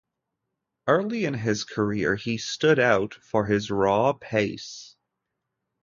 [0.87, 4.95] Early in his career he stood out for his raw pace.